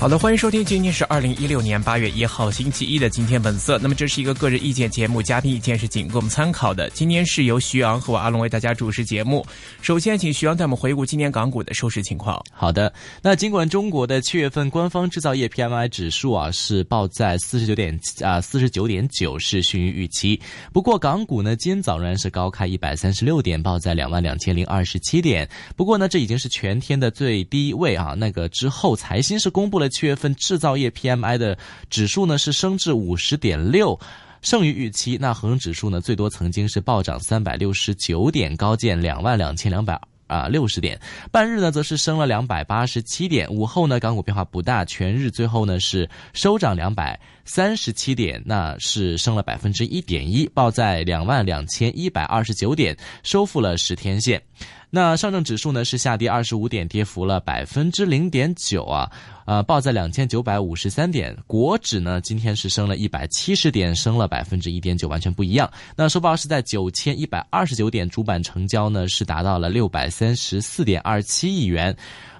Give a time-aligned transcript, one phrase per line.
[0.00, 3.76] 好的，欢迎收听，今天是二零一六年八月一号星期一的《今天本色》。
[3.82, 6.88] 那么这是一个个人意见节目，嘉宾意见是仅供参考的。
[6.90, 9.44] 今天是由徐阳和我阿龙为大家主持节目。
[9.82, 12.40] 首先，请徐阳带我们回顾今年港股的收市情况。
[12.52, 20.40] 好的，那尽管中国的七月份官方制造业 PMI 指数啊是报在四十九点啊四十九点九，是逊于预期。
[20.72, 25.48] 不过港股呢，今天早仍然是高开一百三十六点，报在两万两千零二十七点。
[25.74, 28.14] 不过呢，这已经是全天的最低位啊。
[28.16, 29.87] 那个之后，财新是公布了。
[29.88, 31.56] 七月份制造业 PMI 的
[31.88, 33.98] 指数呢是升至五十点六，
[34.42, 35.18] 胜于预期。
[35.20, 41.00] 那恒生指数呢最多曾经是暴涨三百六十九点，高见两万两千两百啊六十点。
[41.32, 43.48] 半日呢则是升了两百八十七点。
[43.50, 54.42] 午后呢港股变化不大，全日最后呢是收涨两百三十七点，那是升了百分之一点一，报在两万两千一百二十九点，收复了十天线。
[54.90, 59.10] 那上证指数呢是下跌二十五点，跌幅了百分之零点九啊，
[59.44, 61.36] 呃，报在两千九百五十三点。
[61.46, 65.70] 国指呢今天是升了一百七十点，升了百分之一点九，完全不一样。
[65.94, 71.94] 那收报是在九千一百二十九点，主板成交呢是达到了六百三十四点二七亿元。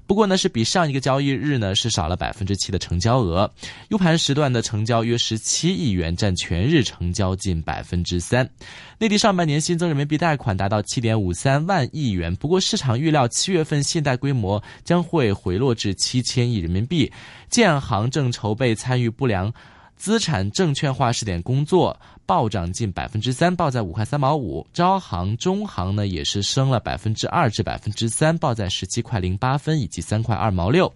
[0.09, 3.53] 不过呢，是比上一个交易日呢是少了百分之七的成交额。
[3.91, 8.49] U 盘时段的成交约十七亿元，占全日成交近百分之三。
[8.99, 17.13] 内地上半年新增人民币贷款达到七点五三万亿元，不过市场预料七月份信贷规模将会回落至七千亿人民币。
[17.51, 19.53] 建行正筹备参与不良。
[19.99, 24.67] 资产证券化试点工作暴涨近百分之三，报在五块三毛五。
[24.73, 30.93] 招行、中行呢也是升了百分之二至百分之三，报在十七块零八分以及三块二毛六。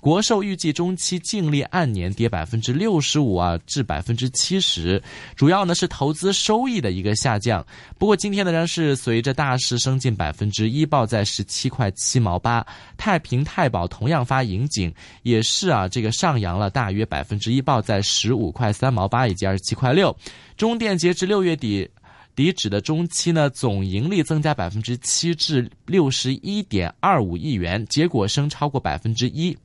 [0.00, 5.02] 国寿预计中期净利按年跌百分之六十五啊，至百分之七十，
[5.34, 7.66] 主要呢是投资收益的一个下降。
[7.98, 12.64] 不过今天呢，仍是随着大市升近百分之一，报在十七块七毛八。
[12.96, 14.92] 太平太保同样发银警，
[15.22, 20.16] 也是啊，这个上扬了大约百分之一，报在十五块三毛八以及二十七块六。
[20.56, 21.88] 中电截至六月底
[22.34, 29.56] 底止的中期呢，总盈利增加百分之七至六十一点二五亿元，结果升超过百分之一。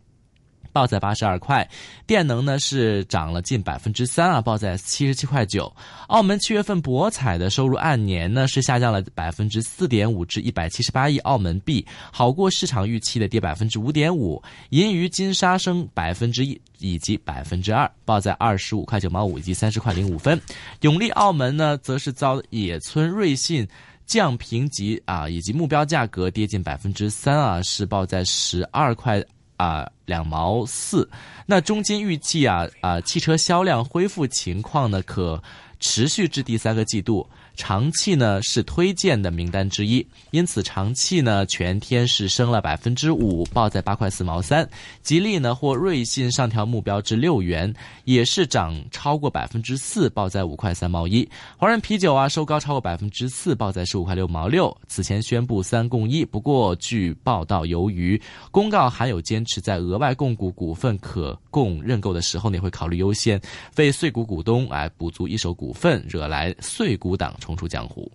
[0.72, 1.68] 报在八十二块，
[2.06, 5.72] 电能呢是涨了近百分之三啊，报在七十七块九。
[6.08, 14.42] 澳门七月份博彩的收入按年呢是下降了百分之四点五至一百七十八亿澳门币，好过市场预期的跌百分之五点五。
[14.70, 20.40] 银娱金沙升百分之一以及百分之二，报在二十五块九毛五以及三十块零五分。
[20.82, 23.68] 永利澳门呢则是遭野村瑞信
[24.06, 29.24] 降评级啊，以及目标价格跌近百分之三啊，是报在十二块。
[29.62, 31.08] 啊，两毛四。
[31.46, 35.42] 那中金预计啊啊，汽车销量恢复情况呢，可
[35.80, 37.30] 持续至第三个季度。
[37.56, 44.68] 长汽呢是推荐的名单之一，因此长汽呢全天是升了百分之五，报在八块四毛三。
[45.04, 47.72] 吉利呢或瑞信上调目标至六元，
[48.06, 51.28] 也是涨超过百分之四，报在五块三毛一。
[51.58, 54.76] 华润啤酒啊收高超过百分之四，报在十五块六毛六。
[54.88, 58.20] 此前宣布三供一，不过据报道，由于
[58.50, 63.40] 公告含有坚持在额外供股股份可供认购的时候呢，会考虑优先
[63.76, 67.36] 为碎股股东来补足一手股份，惹来碎股党。
[67.42, 68.10] 重出江湖。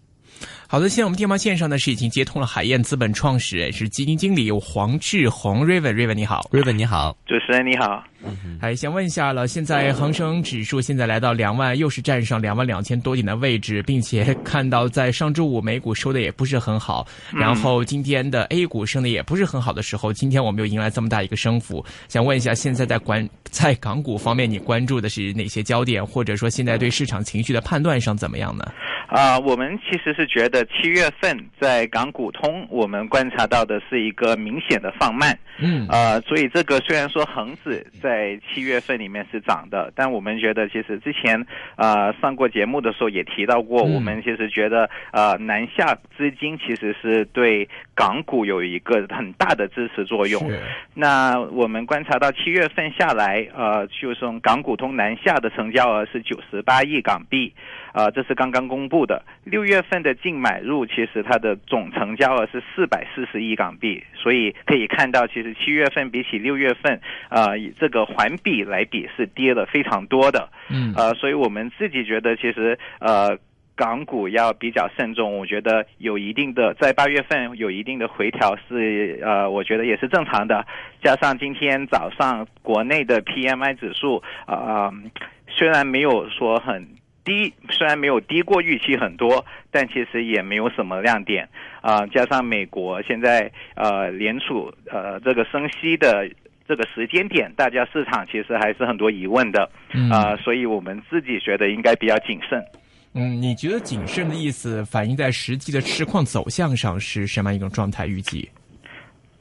[0.68, 8.04] 好的，现在我们电话线上呢是已经接通了海燕资本创始人，是基金经理黄志宏，Raven，Raven 你好，Raven 你好，主持人你好。
[8.60, 28.64] 还想问一下了，现在恒生指数现在来到两万，又是站上两万两千多点的位置，并且看到在上周五美股收的也不是很好，然后今天的 A 股升的也不是很好的时候，今天我们又迎来这么大一个升幅，想问一下，现在在关在港股方面，你关注的是哪些焦点，或者说现在对市场情绪的判断上怎么样呢？
[29.08, 35.38] 啊，我们其实是觉得七月份在港股通，我们观察到的是一个明显的放慢。
[35.58, 38.15] 嗯，呃，所以这个虽然说恒指在
[38.48, 41.46] 七月份里面是涨的，但我们觉得其实之前
[41.76, 50.40] 呃上过节目的时候也提到过，我们其实觉得呃南下资金其实是对港股有一个很大的支持作用。
[50.94, 57.52] 那我们观察到七月份下来，呃，就是港股通南下的成交额是九十八亿港币。
[57.94, 67.00] 呃，这是刚刚公布的六月份的净买入，其实它的总成交额是四百四十亿港币，所以可以看到，其实七月份比起六月份，
[67.30, 70.46] 呃，以这个环比来比是跌了非常多的。
[70.68, 73.38] 嗯，呃，所以我们自己觉得，其实呃。
[73.76, 80.66] 港股要比较慎重，我觉得有一定的在八月份有一定的回调是呃，我觉得也是正常的。
[81.02, 84.90] 加上今天早上国内的 PMI 指数啊、
[85.48, 86.88] 虽然没有说很
[87.22, 91.48] 低，虽然没有低过预期很多，但其实也没有什么亮点
[91.82, 96.28] 啊、加上美国现在呃联储呃这个升息的。
[96.68, 102.60] 这个时间点，大家市场其实还是很多疑问的，嗯啊、所以我们自己觉得应该比较谨慎。
[103.18, 108.06] 嗯，你觉得谨慎的意思反映在实际的市况走向上是什么样一种状态？
[108.06, 108.46] 预计？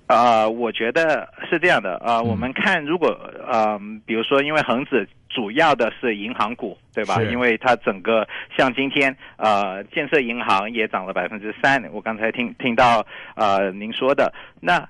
[0.08, 3.10] 啊，我觉得是这样的啊、嗯我们看如果
[3.46, 7.22] 呃，比如说，因为恒指主要的是银行股，对吧？
[7.24, 8.26] 因为它整个
[8.56, 13.06] 像今天呃，建设银行也涨了百分之三，我刚才听听到
[13.36, 14.88] 呃您说的，那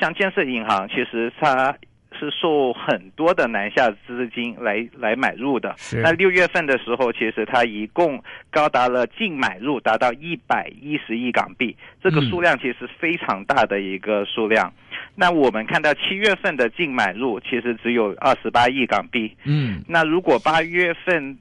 [0.00, 1.72] 像建设银行其实它。
[2.18, 5.74] 是受很多的南下资金来来买入的。
[5.76, 14.72] 是那六月份的时候，其实它一共高达了净买入达到一百一十亿港币，这个嗯数量其实非常大的一个数量。
[15.14, 19.36] 那我们看到七月份的净买入其实只有二十八亿港币。
[19.44, 21.38] 嗯那如果八月份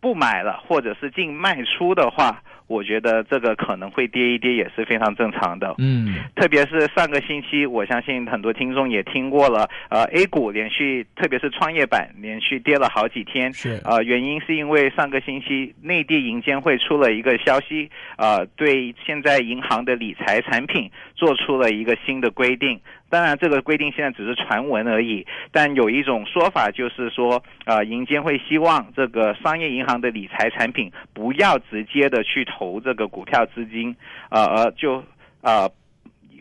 [0.00, 5.74] 不买了，或者是净卖出的话，我觉得这个可能会跌一跌，也是非常正常的。
[5.78, 13.52] 嗯特别是上个星期，我相信很多听众也听过了，呃，A 股连续，特别是创业板连续跌了好几天。
[13.52, 22.80] 是呃，原因是因为上个星期内地银监会出了一个消息，呃，对现在银行的理财产品做出了一个新的规定。
[23.10, 33.94] 当然，这个规定现在只是传闻而已，但有一种说法就是说，呃，银监会希望这个商业银行的理财产品不要直接的去投这个股票资金，
[34.30, 35.04] 呃，而就
[35.42, 35.70] 呃。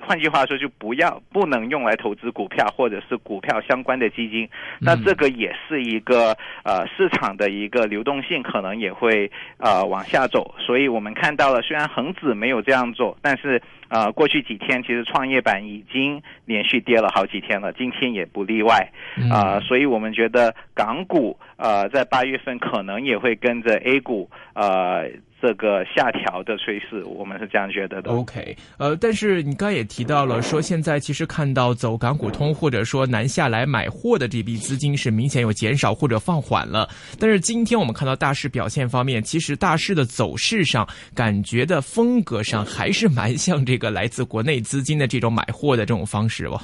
[0.06, 4.48] 换句话说，就不要不能用来投资股票或者是股票相关的基金。
[4.80, 10.54] 那这个也是一个呃市场的一个流动性，可能也会呃往下走。
[10.60, 18.92] 所以我们看到了，虽然恒指没有这样做，但是呃过去几天其实创业板已经连续跌了好几天了，今天也不例外。
[19.18, 25.10] 嗯啊、所以我们觉得港股呃在八月份可能也会跟着 A 股呃
[25.44, 28.12] 这个下调的趋势，我们是这样觉得的。
[28.12, 36.88] OK，呃，但是你刚才也提到了，说现在其实看到走港股通或者说南下来买货的这笔资金是明显有减少或者放缓了。
[37.20, 46.58] 但是今天我们看到大市表现方面，其实大市的走势上，感觉的风格上还是蛮像这个来自国内资金的这种买货的这种方式哦。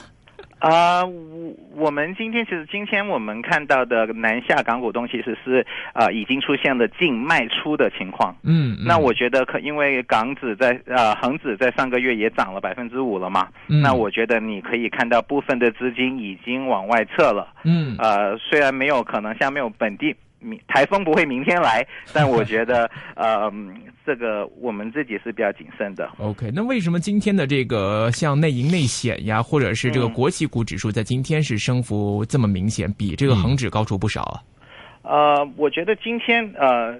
[0.60, 8.36] 啊、我我们今天其实今天我们看到的南下港股东其实是呃已经出现了净卖出的情况。
[8.44, 17.48] 嗯，嗯那我觉得可因为港指在呃恒指在上个月也涨了百分之五了嘛，嗯那我觉得你可以看到部分的资金已经往外撤了。
[17.64, 23.76] 嗯呃，虽然没有可能像没有本地明台风不会明天来， 但我觉得呃嗯
[24.06, 26.10] 这个我们自己是比较谨慎的。
[26.18, 34.42] OK，那为什么今天的这个像内银内险呀，或者是这个嗯国企股指数，在今天是升幅这么明显，比这个恒指高出不少啊？
[35.04, 36.98] 呃，我觉得今天呃，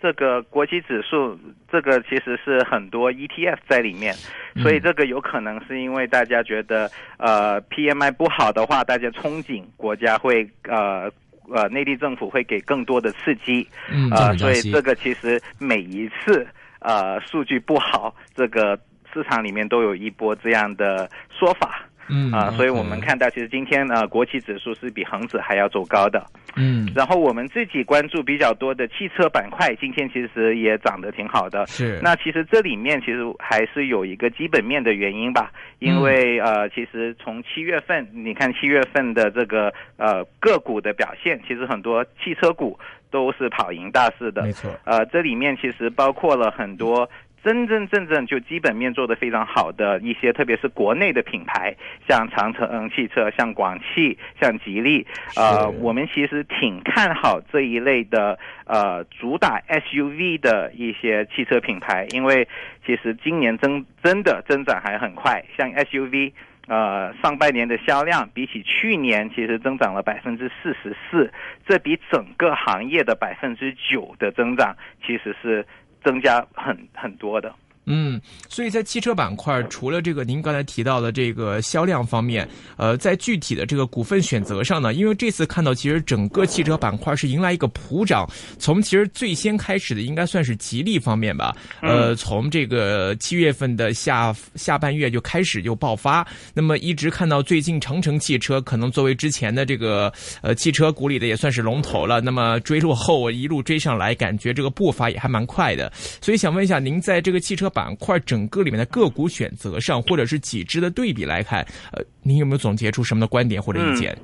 [0.00, 1.38] 这个国际指数，
[1.70, 4.14] 这个其实是很多 ETF 在里面，
[4.56, 11.10] 所以这个有可能是因为大家觉得呃 PMI 不好的话，大家憧憬国家会呃。
[11.52, 16.46] 呃，内地政府会给更多的刺激，嗯呃，所以这个其实每一次
[16.80, 18.78] 呃数据不好，这个
[19.12, 26.24] 市场里面都有一波这样的说法，嗯啊、所以我们看到，其实今天呢，国企指数是比恒指还要走高的。
[26.56, 31.66] 嗯然后我们自己关注比较多的汽车板块，今天其实也涨得挺好的。
[31.66, 42.78] 是那其实这里面其实还是有一个基本面的原因吧，因嗯为、呃，其实从七月份，你看七月份的这个呃个股的表现，其实很多汽车股
[43.10, 44.42] 都是跑赢大市的。
[44.42, 47.08] 没错，呃，这里面其实包括了很多
[47.44, 51.74] 真真正正就基本面做得非常好的一些，特别是国内的品牌，
[52.08, 62.46] 像长城汽车、像广汽、像吉利，呃，我们其实挺看好这一类的呃主打 SUV 的一些汽车品牌，因为
[62.84, 66.32] 其实今年增真的增长还很快，像 SUV。
[66.70, 71.32] 呃，上半年的销量比起去年其实增长了百分之四十四，
[71.66, 75.64] 这比整个行业的百分之九的增长其实是
[76.08, 77.54] 增加很很多的。
[77.90, 88.28] 嗯，所以在汽车板块，除了这个您刚才提到的这个销量方面，呃，在具体的这个股份选择上呢，因为这次看到其实整个汽车板块是迎来一个普涨，
[88.58, 105.90] 从其实最先开始的应该算是吉利方面吧，呃，从这个七月份的下下半月就开始就爆发，那么一直看到最近长城汽车可能作为之前的这个呃汽车股里的也算是龙头了，那么追落后一路追上来，感觉这个步伐也还蛮快的，
[106.20, 107.72] 所以想问一下您在这个汽车。
[107.78, 114.18] 板块整个里面的个股选择上，或者是几只的对比来看，呃，您有没有总结出什么的观点或者意见？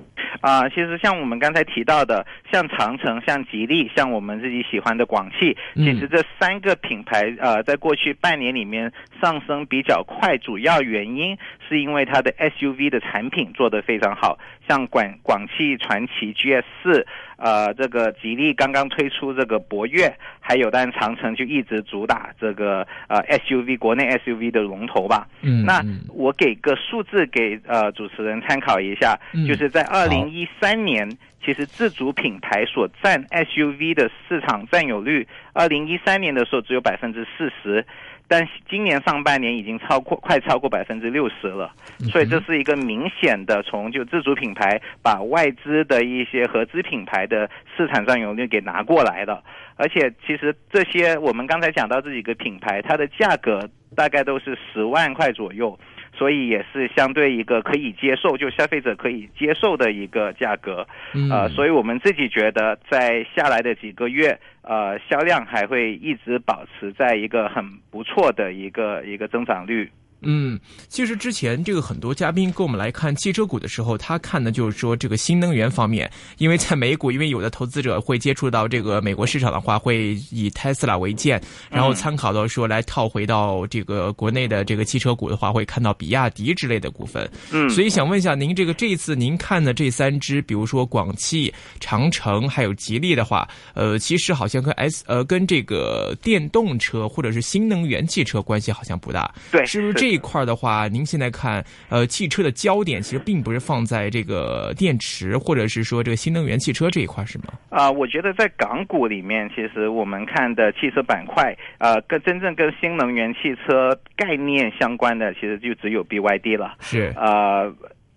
[0.44, 17.06] 啊，其实像我们刚才提到的，像长城、像吉利、像我们自己喜欢的广汽，其实这三个品牌，呃，在过去半年里面上升比较快，主要原因是因为它的 SUV 的产品做得非常好，像广广汽传祺 GS 四。
[17.36, 25.26] 呃，这个吉利刚刚推出这个博越，还有但长城就一直主打这个呃 SUV 国内 SUV 的龙头吧。
[25.42, 31.08] 嗯，那我给个数字给呃主持人参考一下，就是在二零一三年，
[31.44, 37.86] 其实自主品牌所占 SUV 的市场占有率，二零一三年的时候只有百分之四十。
[38.26, 41.70] 但今年上半年已经超过快超过百分之六十了，
[42.10, 49.44] 所以这是一个明显的从就自主品牌把外资的一些合资品牌的市场占有率给拿过来了。
[49.76, 55.78] 而且其实这些我们刚才讲到这几个品牌，它的价格大概都是十万块左右。
[56.16, 60.87] 所以也是相对一个可以接受，就消费者可以接受的一个价格，
[61.30, 69.90] 呃，所以我们自己觉得在下来的几个月，呃，销量还会一直保持在一个很不错的一个一个增长率。
[70.26, 81.40] 嗯，其实之前这个很多嘉宾跟我们来看汽车股的时候，他看的就是说这个新能源方面，因为在美股，因为有的投资者会接触到这个美国市场的话，会以 Tesla 为鉴，
[81.71, 87.31] 然后参考到说来套回到这个国内的这个汽车股的话，会看到比亚迪之类的股份。
[87.52, 99.31] 嗯，所以想问一下，您这个这一次您看的这三只，比如说广汽、长城还有吉利的话，呃，其实好像跟 S 呃跟这个电动车或者是新能源汽车关系好像不大。
[99.52, 100.13] 对，是不是这？
[100.14, 107.47] 这块的话，您现在看，呃，汽车的焦点其实并不是放在这个电池，或者是说这个新能源汽车这一块，是吗？
[107.68, 116.76] 啊，我觉得在港股里面，其实我们看的汽车板块，呃，跟真正跟新能源汽车概念相关的，其实就只有 BYD 了。
[116.78, 117.64] 是啊，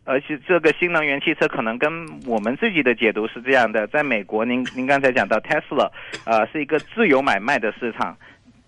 [0.03, 1.91] 而且这个新能源汽车可能跟
[2.27, 5.89] 我们自己的解读是这样的，在美国，您您刚才讲到 Tesla，
[6.25, 8.15] 呃，是一个自由买卖的市场。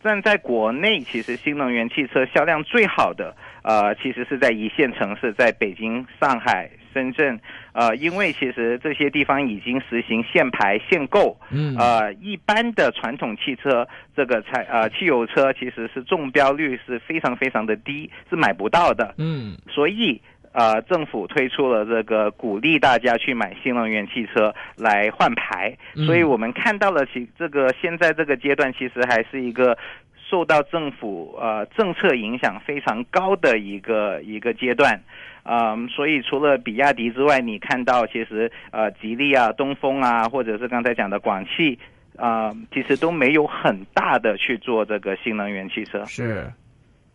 [0.02, 7.40] 但在国内，其实新能源汽车销量最好的，呃，其实是在一线城市，在北京、上海、深圳，
[7.74, 20.22] 呃，因为其实这些地方已经实行限牌限购，嗯，呃，一般的传统汽车这个才呃汽油车其实是中标率是非常非常的低，是买不到的，嗯，所以。
[20.52, 29.78] 呃，政府推出了这个鼓励大家去买新能源汽车来换牌，所以我们看到了其这个现在这个阶段其实还是一个
[30.30, 35.00] 受到政府呃政策影响非常高的一个一个阶段，
[35.44, 41.78] 嗯，所以除了比亚迪之外，你看到其实呃吉利啊、东风啊，或者是刚才讲的广汽
[42.18, 46.04] 啊，其实都没有很大的去做这个新能源汽车。
[46.06, 46.52] 是。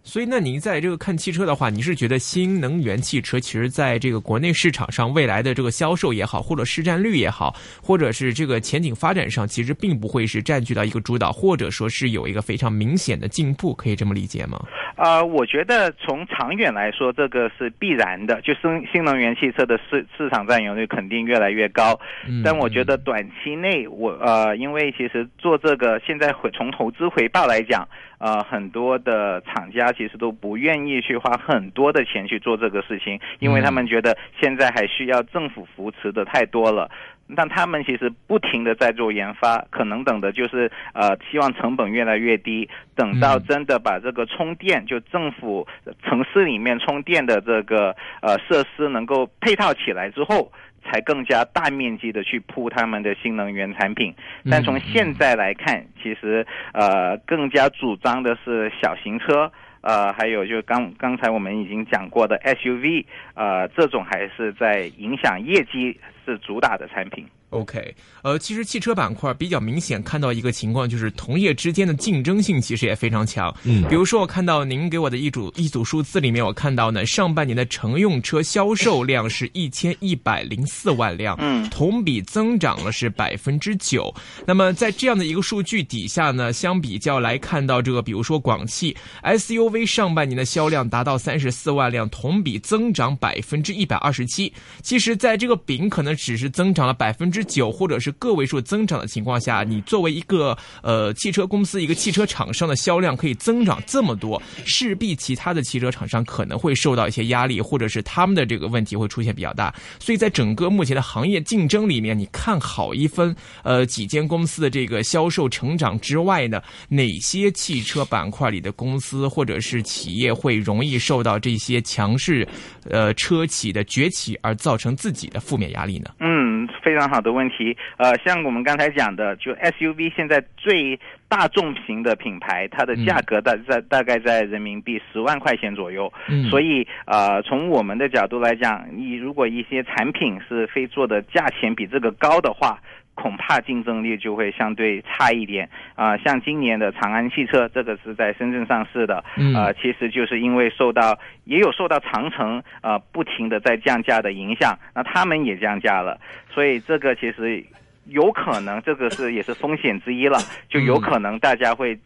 [0.06, 14.62] 所以，那您在这个看汽车的话，你是觉得新能源汽车其实在这个国内市场上未来的这个销售也好，或者市占率也好，或者是这个前景发展上，其实并不会是占据到一个主导，或者说是有一个非常明显的进步，可以这么理解吗？
[14.96, 21.98] 呃，我觉得从长远来说，这个是必然的，就新新能源汽车的市市场占有率肯定越来越高。
[22.44, 27.88] 但我觉得短期内，我呃，因为其实做这个现在回从投资回报来讲。
[28.18, 36.90] 呃，很多的厂家其实都不愿意去花很多的钱去做这个事情，因为他们觉得现在还需要政府扶持的太多了。
[37.34, 45.66] 但他们其实不停的在做研发，可能等的就是呃，希望成本越来越低，等到真的把这个充电，就政府
[46.02, 50.52] 城市里面充电的这个呃设施能够配套起来之后。
[50.86, 54.14] 才更加大面积的去铺他们的新能源产品，
[54.50, 59.50] 但从现在来看，其实呃更加主张的是小型车，
[59.84, 67.26] 呃还有就刚刚才我们已经讲过的 SUV，呃这种还是在影响业绩是主打的产品。
[67.54, 73.54] OK，呃，其实汽车板块比较明显看到一个情况，就是同业之间的竞争性其实也非常强。
[73.62, 84.12] 嗯，比如说我看到您给我的一组一组数字里面，我看到呢，上半年的乘用车销售量是一千一百零四万辆，嗯，同比增长了是百分之九。
[84.44, 94.52] 那么在这样的一个数据底下呢，相比较来看到这个，比如说广汽 SUV 上半年的销量达到三十四万辆，同比增长百分之一百二十七。
[94.82, 97.43] 其实，在这个饼可能只是增长了百分之。
[97.44, 109.74] 九或者是个位数增长的情况下，你作为一个呃汽车公司、一个汽车厂商的销量可以增长这么多，势必其他的汽车厂商可能会受到一些压力，或者是他们的这个问题会出现比较大。
[109.98, 122.46] 所以在整个目前的行业竞争里面，你看好一分呃几间公司的这个销售成长之外呢，哪些汽车板块里的公司或者是企业会容易受到这些强势
[122.90, 126.10] 呃车企的崛起而造成自己的负面压力呢？
[126.20, 127.32] 嗯，非常好的。
[127.34, 130.98] 问题，呃，像我们刚才讲的，就 SUV 现在最
[131.28, 136.12] 大众型的品牌，它的价格大在大概在人民币十万块钱左右。
[136.28, 142.78] 嗯，所以呃，从我们的角度来讲，你如果一些产品是非做的价钱比这个高的话。
[143.14, 145.68] 恐怕竞争力就会相对差一点。
[145.94, 149.24] 啊，像今年的长安汽车，这个是在深圳上市的，
[149.56, 157.64] 啊，其实就是因为受到也有受到长城啊不停的在降价的影响，那他们也降价了，所以这个其实
[158.06, 161.98] 有可能这个是也是风险之一了，就有可能大家会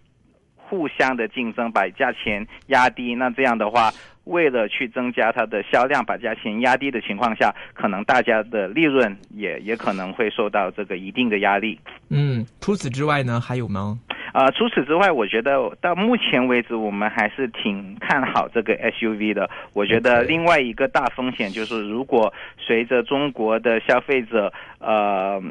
[0.56, 3.90] 互相的竞争，把价钱压低，那这样的话。
[4.28, 11.78] 为了去增加它的销量，把价钱压低的情况下，可能大家的利润也也可能会受到这个一定的压力。
[12.10, 13.98] 嗯，除此之外呢，还有吗？
[14.32, 19.48] 啊，除此之外，我觉得到目前为止，我们还是挺看好这个 SUV 的。
[19.72, 25.42] 我觉得另外一个大风险就是，如果随着中国的消费者呃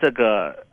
[0.00, 0.66] 这个。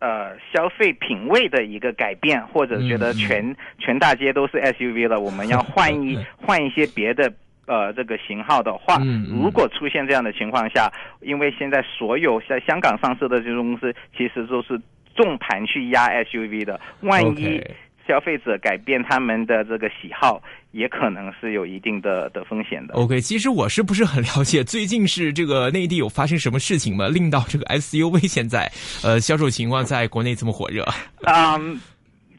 [0.00, 7.30] 呃，消费品味的一个改变，或者觉得全全大街都是 SUV 了，我们要换一 换一些别的
[7.66, 8.96] 呃这个型号的话，
[9.42, 10.90] 如果出现这样的情况下，
[11.20, 14.80] 因为现在所有在香港上市的这种公司，其实都是
[15.14, 17.62] 重盘去压 SUV 的，万一。
[18.10, 22.94] 消费者改变他们的这个喜好，也可能是有一定的的风险的。
[22.94, 24.64] OK，其实我是不是很了解？
[24.64, 27.06] 最近是这个内地有发生什么事情吗？
[27.06, 28.68] 令到这个 SUV 现在
[29.04, 30.84] 呃销售情况在国内这么火热？
[31.22, 31.80] 嗯，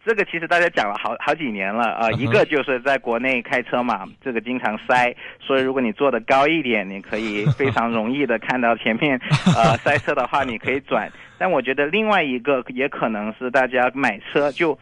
[0.06, 2.12] 这个其实大家讲了好好几年了啊。
[2.12, 9.18] 一个就是在国内开车嘛，这个经常塞，所以如果你坐的高一点，你可以非常容易的看到前面
[9.56, 11.10] 呃塞车的话，你可以转。
[11.38, 14.78] 但我觉得另外一个也可能是大家买车就。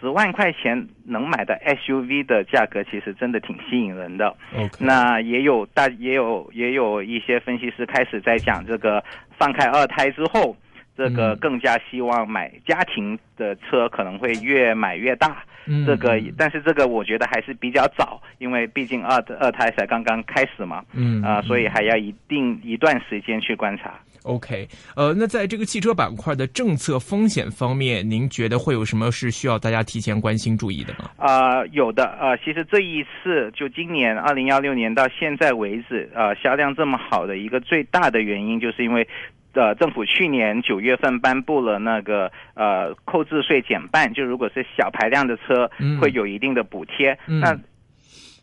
[0.00, 4.34] 十万块钱能买的 SUV 的价格，其实真的挺吸引人的。
[4.78, 9.02] 那也有大也有也有一些分析师开始在讲这个
[9.36, 10.56] 放开二胎之后，
[10.96, 15.44] 这个更加希望买家庭的车可能会越买越大。
[15.84, 20.82] 这个但是这个我觉得还是比较早，因为毕竟二二胎才刚刚开始嘛。
[20.94, 23.92] 嗯啊，所以还要一定一段时间去观察。
[24.28, 31.10] OK，呃，那在这个汽车板块的政策风险方面，您觉得会有什么是需要大家提前关心注意的吗？
[31.16, 39.08] 啊，有的啊，其实这一次就今年二零幺六年到现在为止啊，销量这么好的一个最大的原因，就是因为
[39.54, 47.18] 呃，政府去年九月份颁布了那个呃购置税减半，就如果是小排量的车会有一定的补贴。
[47.26, 47.58] 那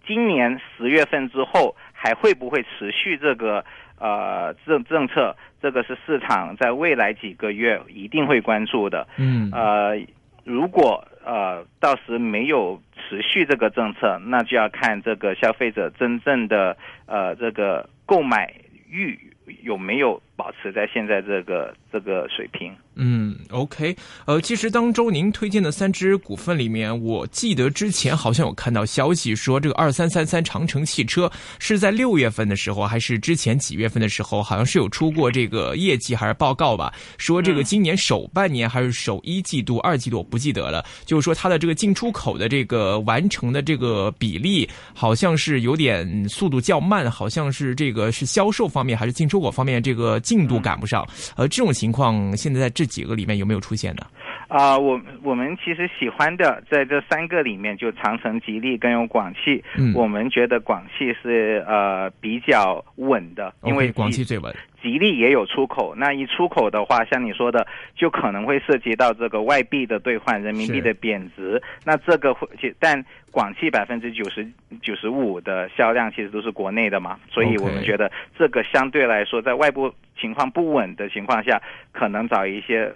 [0.07, 3.63] 今年十月份之后还会不会持续这个？
[3.99, 9.07] 呃，政政策这个是市场在未来几个月一定会关注的。
[9.17, 9.97] 嗯，呃，
[10.43, 18.53] 如果呃到时没有持续这个政策，那就要看这个消费者真正的呃这个购买
[18.89, 19.17] 欲
[19.63, 22.73] 有没有保持在现在这个这个水平。
[22.97, 23.93] 嗯，OK，
[24.25, 31.29] 呃，其实当中您推荐的三只股份里面，我记得之前好像有看到消息说，这个二三三三长城汽车
[31.59, 36.93] 是在六月份的时候，还是之前几月份的时候，好像是有出过这个业绩还是报告吧？
[37.17, 40.85] 说这个今年首半年还是首一季度、二季度，我不记得了。
[41.03, 51.05] 就是说它的这个进出口的这个完成的这个比例，好像是有点速度较慢，好像是这个是销售方面还是进出口方面这个进度赶不上。
[51.35, 52.85] 呃，这种情况现在在这。
[52.85, 54.07] 几个里面有没有出现的？
[54.47, 59.63] 啊，我我们其实喜欢的在这三个里面，就长城、吉利跟有广汽。
[59.77, 64.53] 嗯，我们觉得广汽是呃比较稳的，因为广汽最稳。
[64.81, 71.59] 吉利也有出口，那一出口的话，像你说的，就可能会涉及到这个外币的兑换、人民币的贬值。
[71.83, 72.47] 那这个会，
[72.79, 74.47] 但广汽百分之九十
[74.83, 81.59] 九十五的销量其实都是国内的嘛，所以我们觉得这个相对来说，在外部情况不稳的情况下，
[81.91, 82.93] 可能找一些。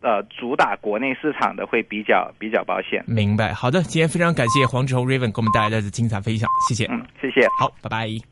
[0.00, 3.04] 呃，主打国内市场的会比较比较保险。
[3.06, 6.86] 明白，好的，今天非常感谢黄志宏 Raven 给我们带来的精彩分享，谢谢。
[6.86, 7.46] 嗯，谢谢。
[7.58, 8.29] 好，拜拜。